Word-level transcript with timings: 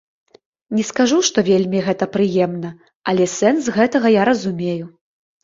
Не 0.77 0.83
скажу, 0.91 1.19
што 1.27 1.43
вельмі 1.49 1.81
гэта 1.89 2.07
прыемна, 2.15 2.73
але 3.13 3.29
сэнс 3.37 3.63
гэтага 3.79 4.07
я 4.19 4.27
разумею. 4.33 4.85